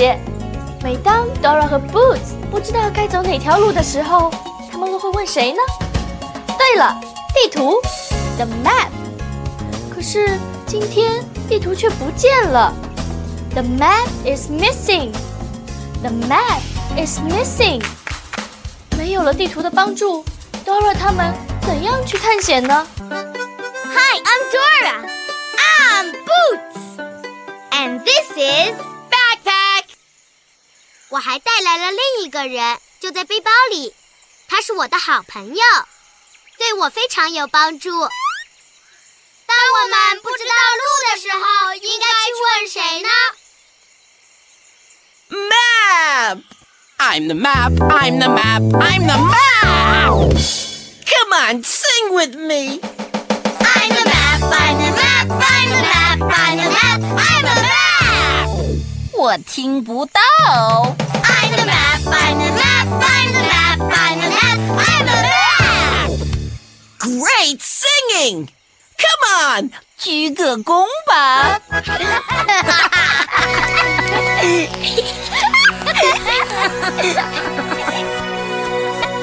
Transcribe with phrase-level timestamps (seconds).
[0.00, 0.18] 姐，
[0.82, 4.32] 每当 Dora 和 Boots 不知道该走哪条路的时候，
[4.72, 5.58] 他们都会问谁呢？
[6.56, 6.98] 对了，
[7.34, 7.78] 地图，
[8.38, 8.88] the map。
[9.94, 12.72] 可是今天地图却不见了，
[13.52, 16.62] the map is missing。the map
[16.96, 17.84] is missing。
[18.96, 20.24] 没有了地图的帮助，
[20.64, 22.86] Dora 他们怎样去探险呢？
[22.98, 28.74] Hi，I'm Dora。I'm Boots。And this is
[31.11, 33.93] 我还带来了另一个人，就在背包里。
[34.47, 35.63] 他是我的好朋友，
[36.57, 37.89] 对我非常有帮助。
[37.89, 43.09] 当我们不知道路的时候，应该去问谁呢
[45.49, 46.43] ？Map.
[46.97, 47.73] I'm the map.
[47.91, 48.61] I'm the map.
[48.61, 50.31] I'm the map.
[51.05, 52.79] Come on, sing with me.
[53.59, 54.41] I'm the map.
[54.43, 55.27] I'm the map.
[55.27, 56.21] I'm the map.
[56.21, 57.01] I'm the map.
[57.01, 57.90] I'm the map.
[59.21, 60.19] 我听不到。
[61.21, 66.09] I'm the map, I'm the map, I'm the map, I'm the map, I'm the map.
[66.97, 68.49] Great singing!
[68.97, 71.59] Come on, 鞠个躬吧。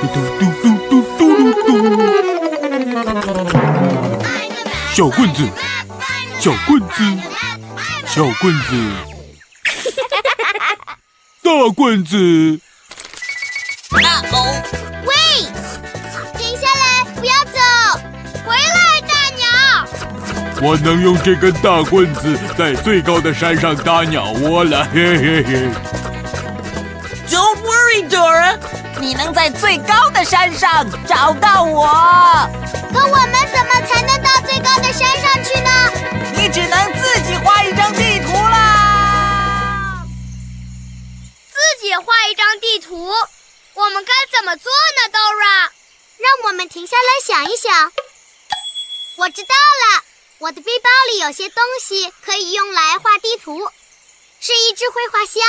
[0.01, 1.69] 嘟嘟嘟嘟嘟嘟嘟。
[4.95, 5.43] 小棍子，
[6.39, 7.03] 小棍子，
[8.07, 9.18] 小棍子。
[11.49, 12.61] 大棍子！
[14.05, 14.63] 啊哦！
[15.07, 15.15] 喂，
[16.37, 17.59] 停下来，不要走，
[18.45, 19.49] 回来，大鸟！
[20.61, 25.71] 我能用这根大棍子在最高的山上搭鸟窝了，嘿嘿嘿。
[27.31, 28.59] Don't worry, Dora，
[29.01, 31.87] 你能在最高的山上找到我。
[32.93, 33.48] 可我们
[42.03, 43.13] 画一张地图，
[43.75, 45.71] 我们该怎么做呢，Dora？
[46.19, 47.93] 让我们停下来想一想。
[49.17, 50.05] 我知道了，
[50.39, 53.71] 我的背包里有些东西可以用来画地图，
[54.41, 55.43] 是一只绘画箱。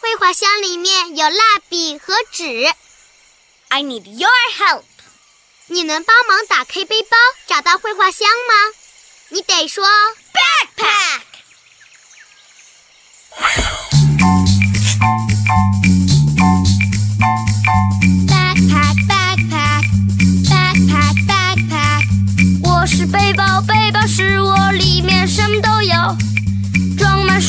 [0.00, 2.72] 绘画箱里面有蜡笔和纸。
[3.68, 4.84] I need your help。
[5.66, 7.16] 你能帮忙打开背包，
[7.46, 8.54] 找到绘画箱吗？
[9.28, 11.22] 你得说 backpack。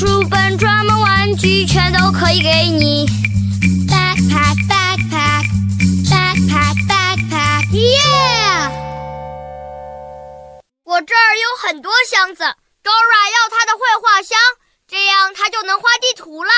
[0.05, 3.05] 书本，装满玩具，全都可以给你。
[3.87, 5.45] Backpack, backpack,
[6.11, 8.69] backpack, backpack, yeah！
[10.83, 14.37] 我这儿有很多箱子，Dora 要她的绘画箱，
[14.89, 16.51] 这样她就能画地图了。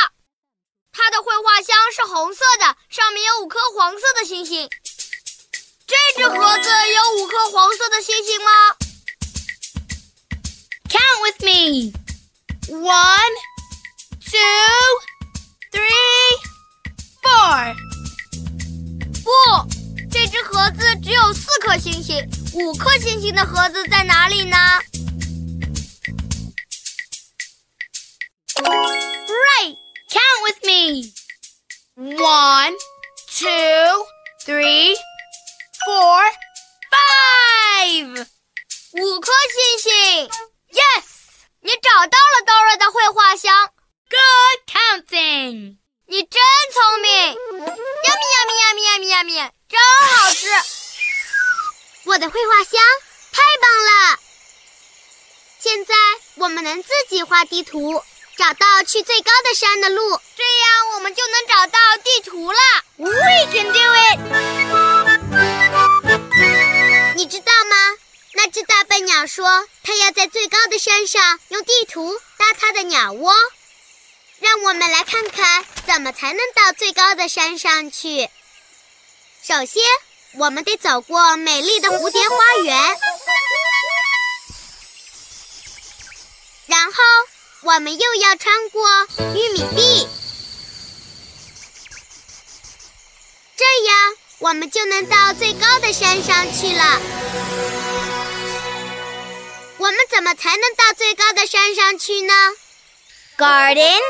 [0.92, 4.68] 她的绘画箱是红色的，上面有五颗黄色的星星。
[5.86, 8.50] 这只盒子有五颗黄色的星星吗
[10.90, 11.94] ？Count with me.
[12.69, 13.35] One,
[14.21, 14.39] two,
[15.73, 16.31] three,
[17.23, 17.75] four.
[19.25, 19.31] 不，
[20.11, 22.29] 这只盒子只有四颗星星。
[22.55, 24.57] 五颗星星的盒子在哪里呢？
[28.57, 29.77] Right.
[30.11, 31.13] Count with me.
[31.97, 32.75] One,
[33.29, 34.07] two,
[34.45, 34.97] three,
[35.85, 36.23] four,
[36.91, 38.27] five.
[38.93, 40.31] 五颗星星。
[49.76, 49.84] 真
[50.18, 50.48] 好吃。
[52.08, 52.82] 我的绘画箱
[53.32, 54.20] 太棒了！
[55.60, 55.94] 现在
[56.36, 58.04] 我们能自己画地图，
[58.38, 62.60] 找到去最高的山的路，这样我们就能找到地图了。
[62.98, 63.10] We
[63.52, 64.20] can do it！
[67.16, 67.76] 你知道吗？
[68.34, 73.34] 那只大笨鸟说，它要在最高的山上用地图搭它的鸟窝。
[74.40, 78.30] 让我们来看看怎么才能到最高的山上去。
[79.48, 79.84] 首先，
[80.40, 82.98] 我们得走过美丽的蝴蝶花园，
[86.66, 86.94] 然后
[87.62, 88.90] 我们又要穿过
[89.36, 90.10] 玉米地，
[93.56, 97.00] 这样我们就能到最高的山上去了。
[99.78, 102.34] 我们怎么才能到最高的山上去呢
[103.38, 104.02] ？Garden,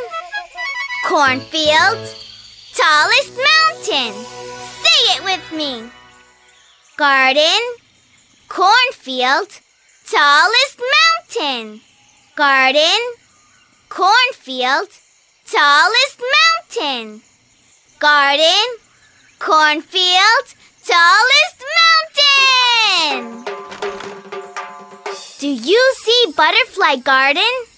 [1.10, 2.08] cornfield,
[2.74, 4.35] tallest mountain.
[5.26, 5.90] With me.
[6.98, 7.62] Garden,
[8.48, 9.60] cornfield,
[10.06, 11.82] tallest mountain.
[12.36, 13.02] Garden,
[13.90, 14.90] cornfield,
[15.50, 17.22] tallest mountain.
[17.98, 18.68] Garden,
[19.40, 20.46] cornfield,
[20.86, 23.46] tallest mountain.
[25.40, 27.75] Do you see Butterfly Garden?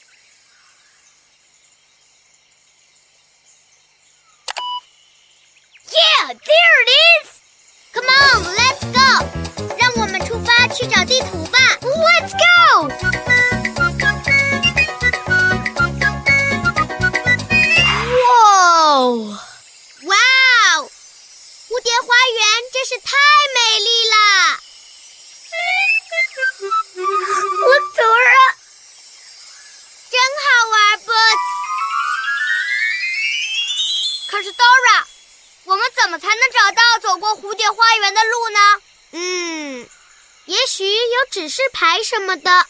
[41.37, 42.65] 指示牌什么的。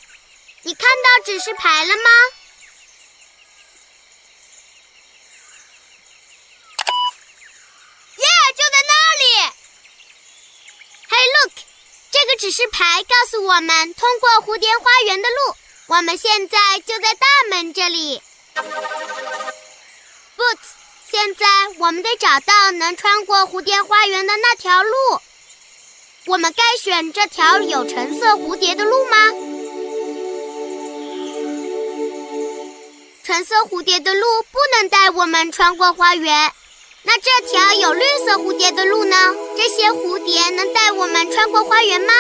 [0.64, 2.10] 你看到指示牌了吗？
[8.18, 8.25] 耶，
[8.58, 8.94] 就在那
[9.24, 9.24] 里
[11.08, 11.54] ！Hey look，
[12.12, 15.56] 这个指示牌告诉我们通过蝴蝶花园的路。
[15.86, 18.22] 我们现在就在大门这里。
[20.36, 20.68] Boots，
[21.10, 21.48] 现在
[21.78, 25.22] 我们得找到能穿过蝴蝶花园的那条路。
[26.28, 29.16] 我们该选这条有橙色蝴蝶的路吗？
[33.24, 36.52] 橙色蝴蝶的路不能带我们穿过花园。
[37.04, 39.16] 那这条有绿色蝴蝶的路呢？
[39.56, 42.14] 这些蝴蝶能带我们穿过花园吗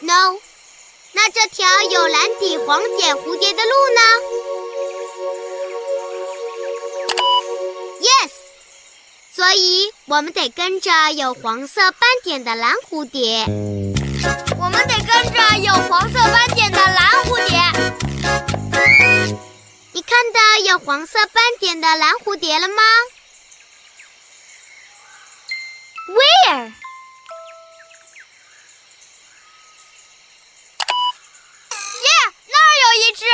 [0.00, 0.38] ？No。
[1.12, 4.00] 那这条有蓝底黄点蝴蝶的路呢
[9.38, 13.44] 所以我们得跟着有黄色斑点的蓝蝴蝶。
[14.58, 17.56] 我们得跟着有黄色斑点的蓝蝴蝶。
[19.92, 22.82] 你看到有黄色斑点的蓝蝴蝶了吗
[26.08, 26.72] Where?
[32.02, 32.10] 耶，
[32.48, 33.24] 那儿有一只。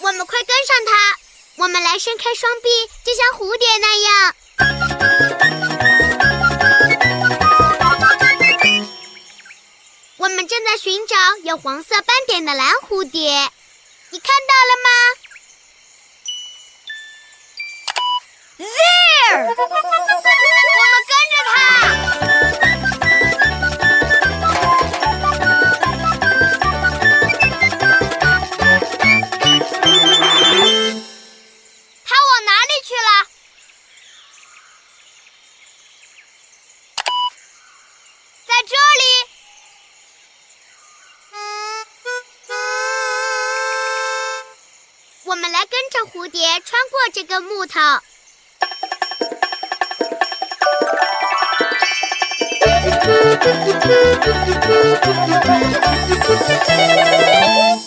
[0.00, 1.19] 我们快跟上它！
[1.60, 2.70] 我们来伸开双臂，
[3.04, 4.34] 就像蝴蝶那样。
[10.16, 13.50] 我们正在寻找有黄色斑点的蓝蝴蝶，
[14.08, 14.88] 你看到了吗
[18.56, 19.44] There!
[19.44, 19.54] 我们
[21.06, 22.09] 跟着它。
[46.20, 47.80] 蝴蝶穿过这根木头。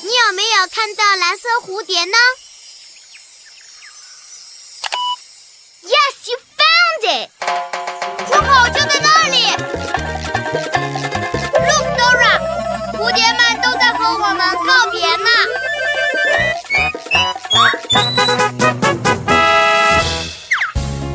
[0.01, 2.17] 你有没有看到蓝色蝴蝶呢？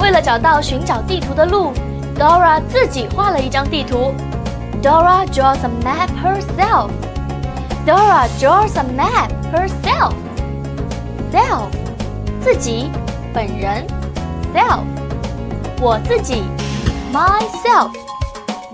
[0.01, 1.73] 为了找到寻找地图的路
[2.17, 4.15] ，Dora 自己画了一张地图。
[4.83, 6.91] Dora draws a map herself.
[7.85, 10.13] Dora draws a map herself.
[11.33, 11.69] Self，
[12.43, 12.91] 自己，
[13.35, 13.87] 本人。
[14.55, 14.81] Self，
[15.81, 16.45] 我自己。
[17.13, 17.91] Myself,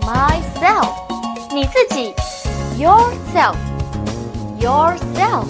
[0.03, 0.89] myself，
[1.53, 2.15] 你自己。
[2.79, 3.55] Yourself,
[4.61, 5.47] yourself。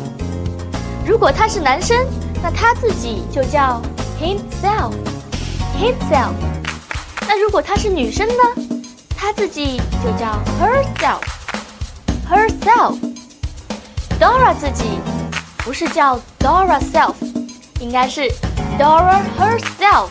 [1.04, 2.06] 如果他是男生，
[2.44, 3.80] 那他自己就叫
[4.20, 4.92] himself,
[5.80, 6.34] himself。
[7.26, 8.34] 那如果他是女生呢
[9.16, 11.22] 她自己就叫 herself。
[12.28, 12.98] herself。
[14.20, 14.84] Dora 自己
[15.64, 17.14] 不是叫 Dora self，
[17.80, 18.30] 应该是
[18.78, 20.08] Dora herself。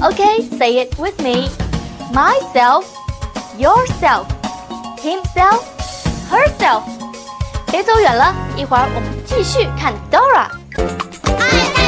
[0.00, 1.50] OK，say it with me。
[2.10, 2.86] Myself,
[3.58, 4.24] yourself,
[5.02, 5.60] himself,
[6.30, 6.84] herself。
[7.66, 10.57] 别走远了，一会儿我们继续看 Dora。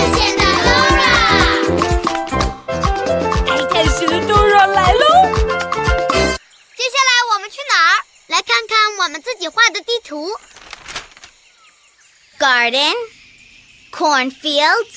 [0.00, 1.12] 爱探险的 Dora，
[3.50, 5.04] 爱探险的 Dora 来喽！
[6.74, 8.04] 接下来我们去哪儿？
[8.28, 10.34] 来看看我们自己画的地图。
[12.38, 12.94] Garden,
[13.92, 14.88] cornfield,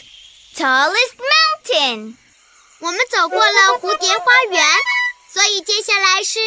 [0.55, 2.15] tallest mountain。
[2.79, 4.65] 我们走过了蝴蝶花园，
[5.33, 6.39] 所以接下来是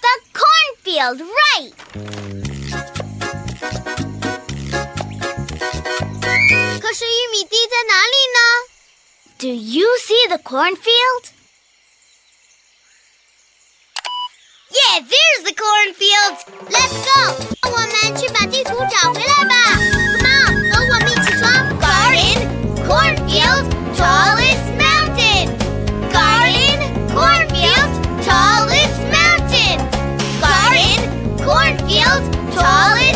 [0.00, 1.22] the cornfield.
[1.22, 2.27] Right.
[9.39, 11.31] ？Do you see the cornfield?
[14.71, 16.37] Yeah, there's the cornfield.
[16.71, 17.19] Let's go.
[17.61, 19.53] 让我们去把地图找回来吧。
[20.13, 21.43] Come on，和我们一起说。
[21.83, 22.39] Garden,
[22.87, 23.65] cornfield,
[23.97, 25.45] tallest mountain.
[26.13, 26.79] Garden,
[27.13, 27.91] cornfield,
[28.23, 29.77] tallest mountain.
[30.39, 31.01] Garden,
[31.43, 32.23] cornfield,
[32.55, 33.06] tallest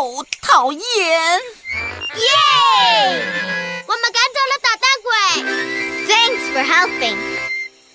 [0.00, 0.80] 哦，讨厌！
[2.14, 2.30] 耶！
[3.86, 5.10] 我们赶走了捣蛋鬼。
[6.06, 7.16] Thanks for helping.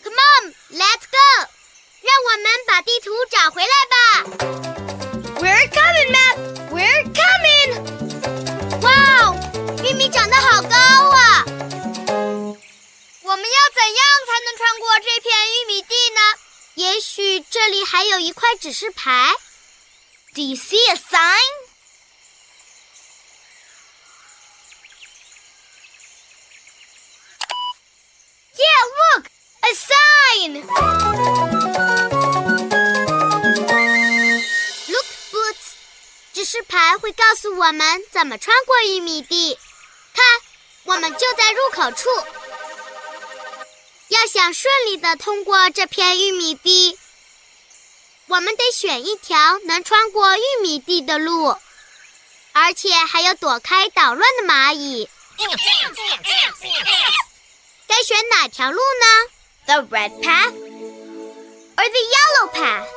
[0.03, 1.18] Come on, let's go.
[2.01, 3.96] 让我们把地图找回来吧。
[5.39, 6.38] We're coming, Map.
[6.72, 7.70] We're coming.
[8.82, 8.88] 哇
[9.25, 9.36] 哦，
[9.84, 11.44] 玉米长得好高啊！
[13.24, 16.22] 我们要怎样才能穿过这片玉米地呢？
[16.75, 19.34] 也许这里还有一块指示牌。
[20.34, 21.64] Do you see a sign?
[28.59, 29.27] Yeah, look!
[29.63, 30.53] A sign!
[34.89, 35.67] Look, Boots!
[36.33, 39.59] 指示牌会告诉我们怎么穿过玉米地。
[40.15, 40.25] 看，
[40.85, 42.09] 我们就在入口处。
[44.09, 46.97] 要想顺利的通过这片玉米地，
[48.29, 51.57] 我们得选一条能穿过玉米地的路，
[52.53, 55.11] 而且还要躲开捣乱的蚂蚁。
[57.88, 59.06] 该选哪条路呢？
[59.65, 60.53] The red path
[61.75, 62.88] or the yellow path?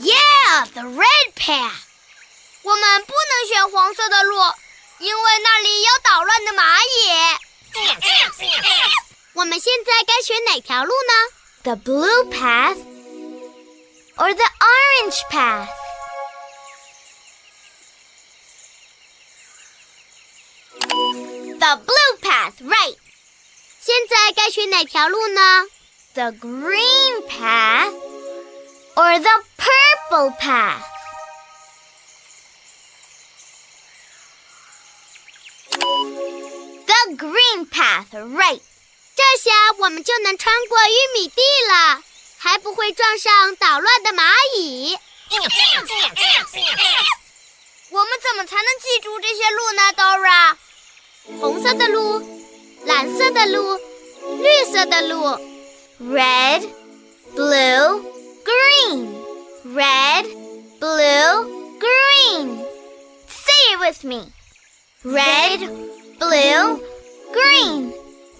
[0.00, 1.82] Yeah, the red path.
[2.62, 4.36] 我们不能选黄色的路，
[4.98, 7.10] 因为那里有捣乱的蚂蚁。
[9.34, 11.12] 我们现在该选哪条路呢？
[11.64, 12.78] The blue path
[14.16, 15.68] or the orange path?
[21.66, 22.96] The blue path, right.
[23.80, 25.66] 现在该选哪条路呢？
[26.14, 27.94] The green path
[28.94, 30.82] or the purple path?
[36.86, 38.60] The green path, right.
[39.16, 42.02] 这下我们就能穿过玉米地了，
[42.38, 44.98] 还不会撞上捣乱的蚂蚁。
[47.90, 50.56] 我们怎么才能记住这些路呢，Dora？
[51.40, 52.22] 红色的路，
[52.84, 53.78] 蓝色的路，
[54.38, 55.38] 绿色的路，
[56.00, 56.62] Red,
[57.36, 58.02] blue,
[58.44, 59.14] green,
[59.64, 60.26] red,
[60.80, 61.46] blue,
[61.78, 62.64] green.
[63.28, 64.32] Say it with me.
[65.04, 65.60] Red,
[66.18, 66.80] blue,
[67.32, 67.92] green.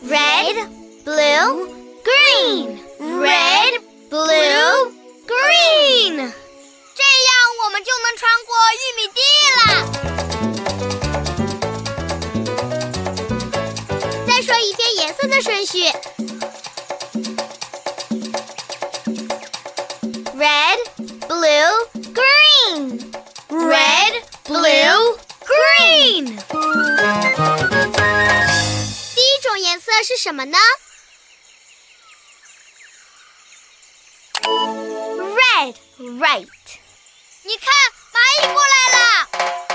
[0.02, 0.56] Red,
[1.04, 1.68] blue,
[2.02, 2.80] green.
[2.98, 3.80] Red,
[4.10, 4.92] blue,
[5.26, 6.32] green.
[6.94, 7.30] 这样
[7.64, 9.20] 我们就能穿过玉米地
[15.26, 15.90] 一遍颜色的顺序：
[20.36, 20.78] red,
[21.26, 23.10] blue, green.
[23.48, 26.38] Red, blue, green.
[29.14, 30.58] 第一种颜色是什么呢？
[34.42, 36.48] Red, right.
[37.42, 37.74] 你看，
[38.12, 39.65] 蚂蚁过来了。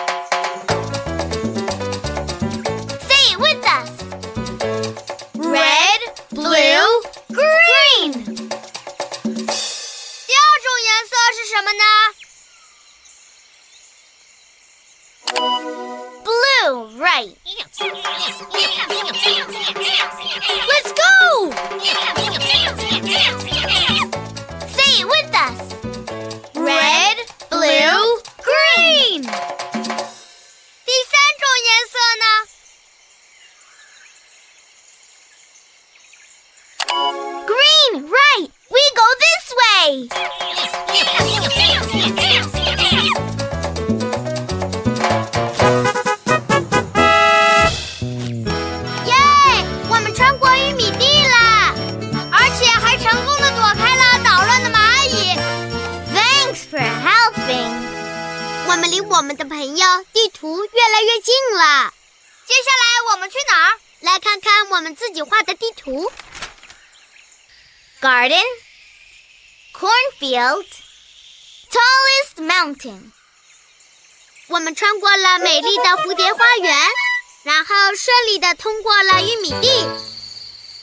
[20.68, 20.91] Let's
[70.42, 73.12] Tallest mountain.
[74.48, 76.76] 我们穿过了美丽的蝴蝶花园，
[77.44, 79.88] 然后顺利的通过了玉米地，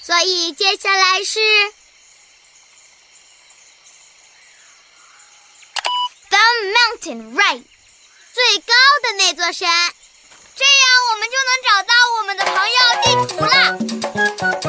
[0.01, 1.41] 所以接下来是
[6.29, 6.37] the
[6.71, 7.65] mountain right
[8.33, 9.93] 最高的那座山。
[10.55, 14.68] 这样我们就能找到我们的朋友地图了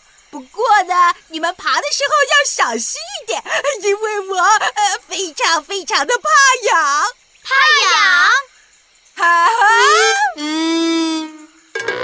[0.31, 3.43] 不过呢，你们爬的时候要小心一点，
[3.83, 6.29] 因为我呃非常非常的怕
[6.67, 7.03] 痒。
[7.43, 7.53] 怕
[7.91, 7.95] 痒，
[9.15, 9.51] 哈哈，
[10.37, 11.47] 嗯，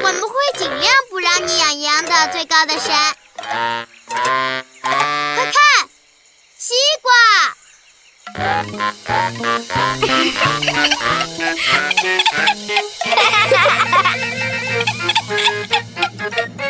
[0.02, 2.28] 我们会尽量不让你痒痒的。
[2.32, 3.46] 最高的山，快
[5.46, 5.90] 看，
[6.58, 7.12] 西瓜。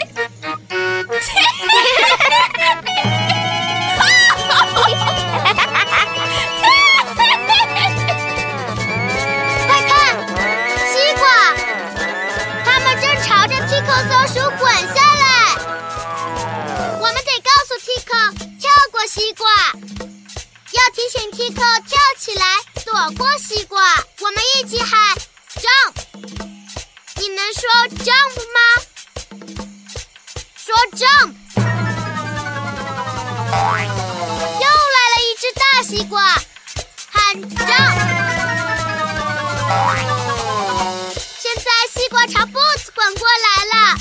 [19.08, 19.48] 西瓜，
[20.74, 22.46] 要提醒 Tico 跳起来
[22.84, 23.82] 躲过西瓜。
[24.20, 25.16] 我们一起喊
[25.56, 25.94] jump，
[27.16, 27.62] 你能说
[28.04, 28.60] jump 吗？
[30.58, 31.34] 说 jump。
[34.60, 36.22] 又来了一只大西瓜，
[37.10, 37.96] 喊 jump。
[41.40, 43.98] 现在西瓜朝 Boots 滚过来了，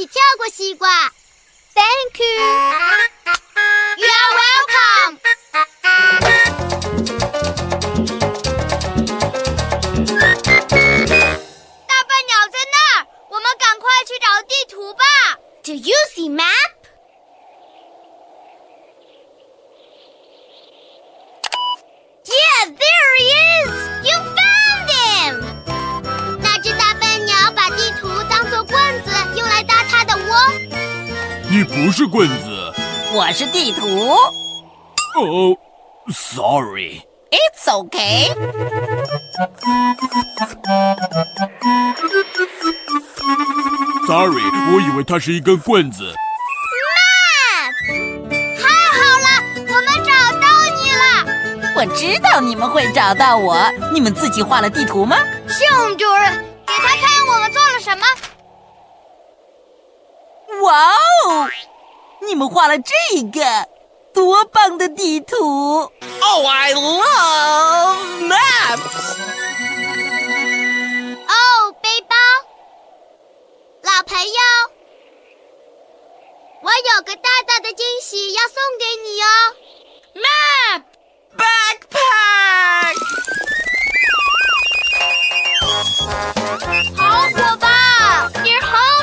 [0.00, 0.88] 起跳过西瓜
[1.74, 2.24] ，Thank you.
[3.98, 5.18] You are welcome。
[11.86, 15.04] 大笨鸟在那儿，我们赶快去找地图吧。
[15.62, 16.79] Do you see map?
[31.70, 32.72] 不是棍子。
[33.12, 33.86] 我是地图
[35.16, 35.56] 哦
[36.12, 37.02] ，sorry。
[37.30, 38.34] ，It's okay。
[44.06, 46.12] Sorry，我以为它是一根棍子。
[46.90, 47.72] Map！
[48.58, 48.62] 太
[48.96, 51.02] 好了，我们找到你了。
[51.76, 53.56] 我知道你们会找到我。
[53.92, 55.16] 你们自己画了地图吗？
[55.48, 56.32] 是我们主任，
[56.66, 58.04] 给他看我们做了什么。
[60.62, 60.94] 哇哦！
[62.30, 62.94] 你们画了这
[63.32, 63.68] 个，
[64.14, 69.16] 多棒的地图！Oh, I love maps！
[71.26, 72.14] 哦，背包，
[73.82, 74.32] 老朋友，
[76.62, 79.26] 我有个大大的惊喜要送给你哦。
[81.34, 82.94] Map，Backpack！
[86.96, 87.66] 好火爆
[88.44, 88.99] ！You're home,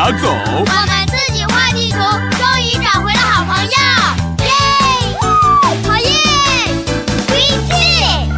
[0.00, 0.28] 拿走。
[0.30, 3.68] 我们自己画地图，终于找回了好朋友，
[4.46, 4.50] 耶！
[5.84, 6.08] 好耶
[7.28, 7.36] ！We
[7.68, 8.32] did it！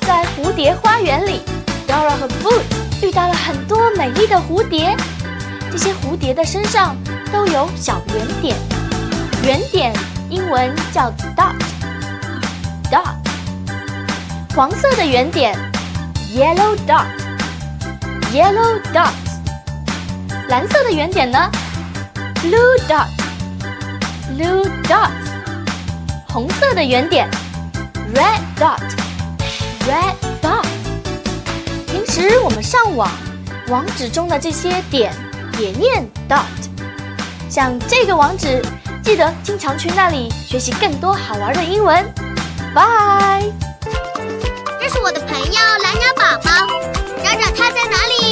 [0.00, 1.40] 在蝴蝶花园里
[1.86, 2.64] ，Dora 和 Boots
[3.00, 4.96] 遇到了很多美丽的蝴蝶。
[5.70, 6.96] 这些蝴蝶的身上
[7.32, 8.56] 都有小圆点，
[9.44, 9.94] 圆点
[10.28, 11.54] 英文叫 dot。
[12.90, 13.14] dot。
[14.52, 15.56] 黄色的圆点
[16.34, 17.21] ，yellow dot。
[18.32, 19.12] Yellow dot。
[20.48, 21.38] 蓝色的圆点呢
[22.36, 23.06] ，blue dot。
[24.30, 25.10] blue dot。
[26.28, 27.28] 红色的圆点
[28.14, 28.80] ，red dot。
[29.86, 30.64] Red dot。
[31.86, 33.10] 平时我们上网，
[33.68, 35.12] 网址中的这些点
[35.58, 36.44] 也念 dot。
[37.50, 38.64] 像这个网址，
[39.04, 42.02] 记得经常去那里学习更多好玩的英文。
[42.74, 43.71] Bye。
[44.92, 46.50] 是我的朋友蓝鸟宝宝，
[47.24, 48.31] 找找它在哪里。